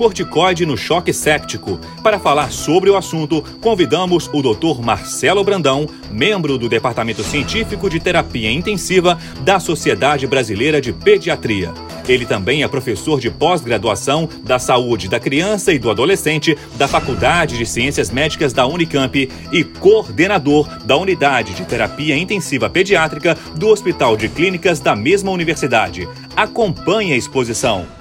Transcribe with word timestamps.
corticoide 0.00 0.64
no 0.64 0.78
choque 0.78 1.12
séptico. 1.12 1.78
Para 2.02 2.18
falar 2.18 2.50
sobre 2.50 2.88
o 2.88 2.96
assunto, 2.96 3.44
convidamos 3.60 4.30
o 4.32 4.40
Dr. 4.40 4.80
Marcelo 4.82 5.44
Brandão, 5.44 5.86
membro 6.10 6.56
do 6.56 6.70
Departamento 6.70 7.22
Científico 7.22 7.90
de 7.90 8.00
Terapia 8.00 8.50
Intensiva 8.50 9.18
da 9.42 9.60
Sociedade 9.60 10.26
Brasileira 10.26 10.80
de 10.80 10.90
Pediatria. 10.90 11.74
Ele 12.08 12.24
também 12.24 12.62
é 12.62 12.68
professor 12.68 13.20
de 13.20 13.30
pós-graduação 13.30 14.26
da 14.42 14.58
saúde 14.58 15.06
da 15.06 15.20
criança 15.20 15.70
e 15.70 15.78
do 15.78 15.90
adolescente 15.90 16.56
da 16.78 16.88
Faculdade 16.88 17.58
de 17.58 17.66
Ciências 17.66 18.10
Médicas 18.10 18.54
da 18.54 18.66
Unicamp 18.66 19.30
e 19.52 19.64
coordenador 19.64 20.66
da 20.82 20.96
Unidade 20.96 21.52
de 21.52 21.66
Terapia 21.66 22.16
Intensiva 22.16 22.70
Pediátrica 22.70 23.36
do 23.54 23.68
Hospital 23.68 24.16
de 24.16 24.30
Clínicas 24.30 24.80
da 24.80 24.96
mesma 24.96 25.30
universidade. 25.30 26.08
Acompanhe 26.34 27.12
a 27.12 27.16
exposição. 27.18 27.99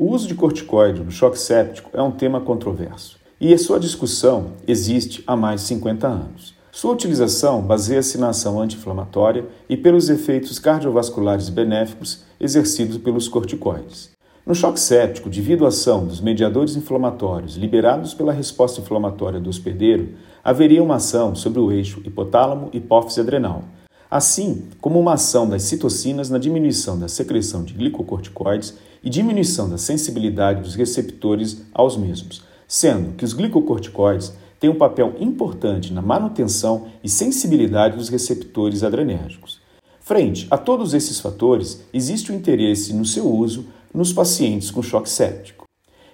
O 0.00 0.14
uso 0.14 0.26
de 0.26 0.34
corticoide 0.34 1.02
no 1.02 1.10
choque 1.10 1.38
séptico 1.38 1.90
é 1.92 2.00
um 2.00 2.10
tema 2.10 2.40
controverso 2.40 3.18
e 3.38 3.52
a 3.52 3.58
sua 3.58 3.78
discussão 3.78 4.52
existe 4.66 5.22
há 5.26 5.36
mais 5.36 5.60
de 5.60 5.66
50 5.66 6.08
anos. 6.08 6.54
Sua 6.72 6.94
utilização 6.94 7.60
baseia-se 7.60 8.16
na 8.16 8.30
ação 8.30 8.58
anti-inflamatória 8.58 9.44
e 9.68 9.76
pelos 9.76 10.08
efeitos 10.08 10.58
cardiovasculares 10.58 11.50
benéficos 11.50 12.24
exercidos 12.40 12.96
pelos 12.96 13.28
corticoides. 13.28 14.08
No 14.46 14.54
choque 14.54 14.80
séptico, 14.80 15.28
devido 15.28 15.66
à 15.66 15.68
ação 15.68 16.06
dos 16.06 16.18
mediadores 16.18 16.76
inflamatórios 16.76 17.56
liberados 17.56 18.14
pela 18.14 18.32
resposta 18.32 18.80
inflamatória 18.80 19.38
do 19.38 19.50
hospedeiro, 19.50 20.14
haveria 20.42 20.82
uma 20.82 20.94
ação 20.94 21.34
sobre 21.34 21.60
o 21.60 21.70
eixo 21.70 22.00
hipotálamo-hipófise 22.06 23.20
adrenal, 23.20 23.64
assim 24.10 24.64
como 24.80 24.98
uma 24.98 25.14
ação 25.14 25.48
das 25.48 25.62
citocinas 25.62 26.28
na 26.28 26.38
diminuição 26.38 26.98
da 26.98 27.06
secreção 27.06 27.62
de 27.62 27.74
glicocorticoides 27.74 28.74
e 29.02 29.08
diminuição 29.08 29.68
da 29.68 29.78
sensibilidade 29.78 30.62
dos 30.62 30.74
receptores 30.74 31.62
aos 31.72 31.96
mesmos, 31.96 32.42
sendo 32.66 33.12
que 33.12 33.24
os 33.24 33.32
glicocorticoides 33.32 34.32
tem 34.58 34.68
um 34.68 34.74
papel 34.74 35.14
importante 35.18 35.92
na 35.92 36.02
manutenção 36.02 36.88
e 37.02 37.08
sensibilidade 37.08 37.96
dos 37.96 38.08
receptores 38.08 38.82
adrenérgicos. 38.82 39.60
Frente 40.00 40.46
a 40.50 40.58
todos 40.58 40.92
esses 40.92 41.20
fatores, 41.20 41.82
existe 41.94 42.32
o 42.32 42.34
interesse 42.34 42.92
no 42.92 43.04
seu 43.04 43.26
uso 43.26 43.66
nos 43.94 44.12
pacientes 44.12 44.70
com 44.70 44.82
choque 44.82 45.08
séptico. 45.08 45.64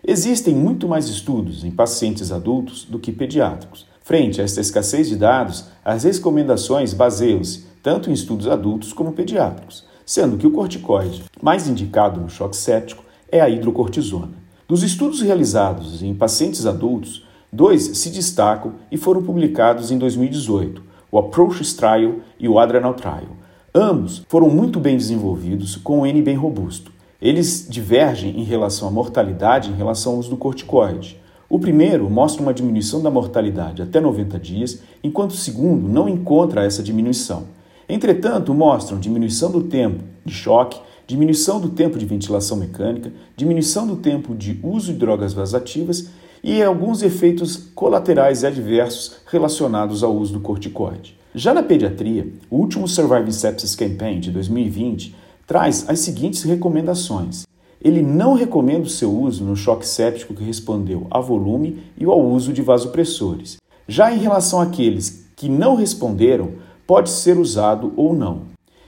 Existem 0.07 0.55
muito 0.55 0.87
mais 0.87 1.09
estudos 1.09 1.65
em 1.65 1.71
pacientes 1.71 2.31
adultos 2.31 2.85
do 2.85 2.99
que 2.99 3.11
pediátricos. 3.11 3.87
Frente 4.03 4.41
a 4.41 4.45
esta 4.45 4.61
escassez 4.61 5.09
de 5.09 5.17
dados, 5.17 5.65
as 5.85 6.05
recomendações 6.05 6.95
baseiam-se 6.95 7.65
tanto 7.87 8.11
em 8.11 8.13
estudos 8.13 8.49
adultos 8.49 8.93
como 8.93 9.13
pediátricos, 9.13 9.85
sendo 10.05 10.37
que 10.37 10.45
o 10.45 10.51
corticoide 10.51 11.23
mais 11.41 11.69
indicado 11.69 12.21
no 12.21 12.29
choque 12.29 12.57
séptico 12.57 13.05
é 13.31 13.41
a 13.41 13.49
hidrocortisona. 13.49 14.33
Dos 14.67 14.83
estudos 14.83 15.21
realizados 15.21 16.03
em 16.03 16.13
pacientes 16.13 16.67
adultos, 16.67 17.25
Dois 17.53 17.85
se 17.97 18.11
destacam 18.11 18.73
e 18.91 18.97
foram 18.97 19.23
publicados 19.23 19.93
em 19.93 19.99
2018, 19.99 20.83
o 21.13 21.17
Approaches 21.17 21.75
Trial 21.75 22.17
e 22.41 22.49
o 22.49 22.59
Adrenal 22.59 22.93
Trial. 22.95 23.29
Ambos 23.73 24.25
foram 24.29 24.51
muito 24.51 24.81
bem 24.81 24.97
desenvolvidos 24.97 25.77
com 25.77 26.01
um 26.01 26.07
N 26.07 26.21
bem 26.23 26.35
robusto. 26.35 26.91
Eles 27.23 27.69
divergem 27.71 28.41
em 28.41 28.43
relação 28.43 28.89
à 28.89 28.91
mortalidade 28.91 29.71
em 29.71 29.77
relação 29.77 30.15
ao 30.15 30.19
uso 30.19 30.31
do 30.31 30.37
corticoide. 30.37 31.21
O 31.49 31.61
primeiro 31.61 32.11
mostra 32.11 32.43
uma 32.43 32.53
diminuição 32.53 33.01
da 33.01 33.13
mortalidade 33.13 33.81
até 33.81 34.01
90 34.01 34.41
dias, 34.41 34.83
enquanto 35.05 35.31
o 35.31 35.37
segundo 35.37 35.89
não 35.89 36.09
encontra 36.09 36.65
essa 36.65 36.83
diminuição. 36.83 37.55
Entretanto, 37.89 38.53
mostram 38.53 38.99
diminuição 38.99 39.51
do 39.51 39.63
tempo 39.63 40.03
de 40.25 40.33
choque, 40.33 40.81
diminuição 41.07 41.61
do 41.61 41.69
tempo 41.69 41.99
de 41.99 42.05
ventilação 42.05 42.57
mecânica, 42.57 43.13
diminuição 43.37 43.87
do 43.87 43.97
tempo 43.97 44.35
de 44.35 44.59
uso 44.63 44.93
de 44.93 44.99
drogas 44.99 45.33
vasativas 45.33 46.09
e 46.43 46.63
alguns 46.63 47.03
efeitos 47.03 47.57
colaterais 47.75 48.45
adversos 48.45 49.17
relacionados 49.27 50.03
ao 50.03 50.15
uso 50.15 50.33
do 50.33 50.41
corticoide. 50.41 51.17
Já 51.35 51.55
na 51.55 51.63
pediatria, 51.63 52.27
o 52.51 52.57
último 52.57 52.89
Surviving 52.89 53.31
Sepsis 53.31 53.77
Campaign 53.77 54.21
de 54.21 54.31
2020 54.31 55.15
traz 55.47 55.85
as 55.89 56.01
seguintes 56.01 56.43
recomendações. 56.43 57.47
Ele 57.81 58.03
não 58.03 58.35
recomenda 58.35 58.87
o 58.87 58.91
seu 58.91 59.13
uso 59.13 59.45
no 59.45 59.55
choque 59.55 59.87
séptico 59.87 60.35
que 60.35 60.43
respondeu 60.43 61.07
a 61.11 61.21
volume 61.21 61.85
e 61.97 62.05
ao 62.05 62.21
uso 62.21 62.53
de 62.53 62.63
vasopressores. 62.63 63.59
Já 63.87 64.13
em 64.13 64.19
relação 64.19 64.61
àqueles 64.61 65.27
que 65.37 65.49
não 65.49 65.77
responderam, 65.77 66.53
pode 66.87 67.11
ser 67.11 67.39
usado 67.39 67.93
ou 67.97 68.15
não. 68.15 68.43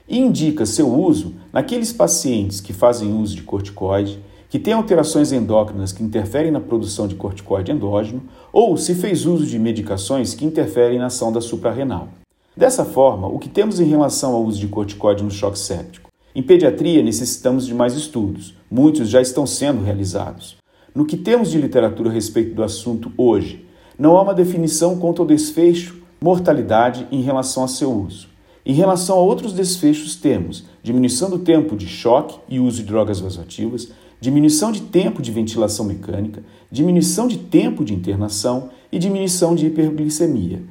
E 0.08 0.18
indica 0.18 0.64
seu 0.64 0.88
uso 0.88 1.34
naqueles 1.52 1.92
pacientes 1.92 2.60
que 2.60 2.72
fazem 2.72 3.12
uso 3.12 3.36
de 3.36 3.42
corticoide, 3.42 4.22
que 4.48 4.58
tem 4.58 4.72
alterações 4.72 5.32
endócrinas 5.32 5.92
que 5.92 6.02
interferem 6.02 6.50
na 6.50 6.60
produção 6.60 7.06
de 7.06 7.14
corticoide 7.14 7.72
endógeno, 7.72 8.22
ou 8.52 8.76
se 8.76 8.94
fez 8.94 9.26
uso 9.26 9.44
de 9.44 9.58
medicações 9.58 10.32
que 10.32 10.46
interferem 10.46 10.98
na 10.98 11.06
ação 11.06 11.30
da 11.30 11.40
suprarrenal. 11.40 12.08
Dessa 12.56 12.84
forma, 12.84 13.28
o 13.28 13.38
que 13.38 13.48
temos 13.48 13.78
em 13.78 13.84
relação 13.84 14.34
ao 14.34 14.42
uso 14.42 14.58
de 14.58 14.68
corticoide 14.68 15.22
no 15.22 15.30
choque 15.30 15.58
séptico? 15.58 16.08
Em 16.34 16.42
pediatria, 16.42 17.02
necessitamos 17.02 17.66
de 17.66 17.74
mais 17.74 17.94
estudos, 17.94 18.54
muitos 18.70 19.08
já 19.08 19.20
estão 19.20 19.46
sendo 19.46 19.82
realizados. 19.82 20.56
No 20.94 21.04
que 21.04 21.16
temos 21.16 21.50
de 21.50 21.60
literatura 21.60 22.10
a 22.10 22.12
respeito 22.12 22.54
do 22.54 22.62
assunto 22.62 23.12
hoje, 23.16 23.66
não 23.98 24.16
há 24.16 24.22
uma 24.22 24.34
definição 24.34 24.98
quanto 24.98 25.20
ao 25.20 25.28
desfecho, 25.28 26.02
mortalidade 26.20 27.06
em 27.10 27.22
relação 27.22 27.64
a 27.64 27.68
seu 27.68 27.92
uso. 27.92 28.28
Em 28.64 28.72
relação 28.72 29.16
a 29.16 29.20
outros 29.20 29.52
desfechos, 29.52 30.16
temos 30.16 30.64
diminuição 30.82 31.30
do 31.30 31.38
tempo 31.38 31.76
de 31.76 31.86
choque 31.86 32.38
e 32.48 32.60
uso 32.60 32.78
de 32.78 32.88
drogas 32.88 33.20
vasoativas, 33.20 33.88
diminuição 34.20 34.72
de 34.72 34.82
tempo 34.82 35.22
de 35.22 35.30
ventilação 35.30 35.86
mecânica, 35.86 36.42
diminuição 36.70 37.26
de 37.26 37.38
tempo 37.38 37.84
de 37.84 37.94
internação 37.94 38.70
e 38.90 38.98
diminuição 38.98 39.54
de 39.54 39.66
hiperglicemia. 39.66 40.62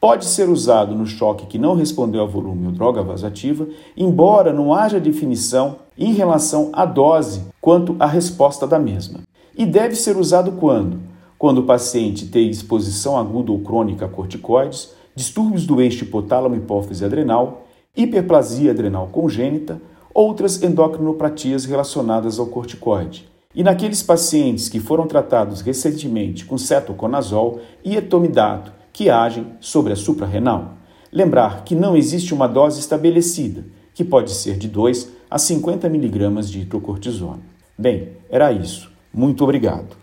Pode 0.00 0.24
ser 0.24 0.48
usado 0.48 0.94
no 0.94 1.06
choque 1.06 1.46
que 1.46 1.58
não 1.58 1.76
respondeu 1.76 2.22
a 2.22 2.26
volume 2.26 2.66
ou 2.66 2.72
droga 2.72 3.02
vasativa, 3.02 3.68
embora 3.96 4.52
não 4.52 4.74
haja 4.74 4.98
definição 4.98 5.76
em 5.96 6.12
relação 6.12 6.70
à 6.72 6.84
dose 6.84 7.42
quanto 7.60 7.94
à 8.00 8.06
resposta 8.06 8.66
da 8.66 8.78
mesma. 8.78 9.20
E 9.56 9.66
deve 9.66 9.94
ser 9.94 10.16
usado 10.16 10.52
quando? 10.52 11.11
Quando 11.42 11.58
o 11.58 11.64
paciente 11.64 12.26
tem 12.26 12.48
exposição 12.48 13.18
aguda 13.18 13.50
ou 13.50 13.58
crônica 13.58 14.04
a 14.04 14.08
corticoides, 14.08 14.92
distúrbios 15.12 15.66
do 15.66 15.82
eixo 15.82 16.04
hipotálamo-hipófise 16.04 17.04
adrenal, 17.04 17.66
hiperplasia 17.96 18.70
adrenal 18.70 19.08
congênita 19.08 19.82
outras 20.14 20.62
endocrinopatias 20.62 21.64
relacionadas 21.64 22.38
ao 22.38 22.46
corticoide. 22.46 23.28
E 23.52 23.64
naqueles 23.64 24.04
pacientes 24.04 24.68
que 24.68 24.78
foram 24.78 25.04
tratados 25.04 25.62
recentemente 25.62 26.44
com 26.44 26.56
cetoconazol 26.56 27.58
e 27.84 27.96
etomidato, 27.96 28.72
que 28.92 29.10
agem 29.10 29.44
sobre 29.58 29.92
a 29.92 29.96
suprarrenal. 29.96 30.74
Lembrar 31.10 31.64
que 31.64 31.74
não 31.74 31.96
existe 31.96 32.32
uma 32.32 32.46
dose 32.46 32.78
estabelecida, 32.78 33.64
que 33.92 34.04
pode 34.04 34.30
ser 34.30 34.56
de 34.56 34.68
2 34.68 35.08
a 35.28 35.38
50 35.38 35.88
mg 35.88 36.42
de 36.42 36.60
hidrocortisona. 36.60 37.40
Bem, 37.76 38.10
era 38.30 38.52
isso. 38.52 38.92
Muito 39.12 39.42
obrigado. 39.42 40.01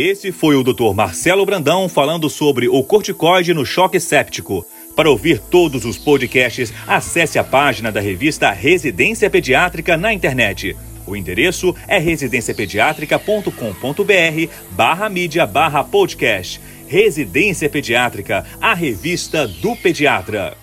Esse 0.00 0.32
foi 0.32 0.56
o 0.56 0.64
Dr. 0.64 0.94
Marcelo 0.94 1.44
Brandão 1.44 1.86
falando 1.86 2.30
sobre 2.30 2.66
o 2.66 2.82
corticoide 2.82 3.52
no 3.52 3.66
choque 3.66 4.00
séptico. 4.00 4.64
Para 4.96 5.10
ouvir 5.10 5.38
todos 5.38 5.84
os 5.84 5.98
podcasts, 5.98 6.72
acesse 6.86 7.38
a 7.38 7.44
página 7.44 7.92
da 7.92 8.00
revista 8.00 8.50
Residência 8.50 9.28
Pediátrica 9.28 9.98
na 9.98 10.10
internet. 10.10 10.74
O 11.06 11.14
endereço 11.14 11.76
é 11.86 11.98
residenciapediatrica.com.br 11.98 14.52
barra 14.70 15.10
mídia 15.10 15.46
barra 15.46 15.84
podcast. 15.84 16.58
Residência 16.88 17.68
Pediátrica, 17.68 18.46
a 18.58 18.72
revista 18.72 19.46
do 19.46 19.76
pediatra. 19.76 20.56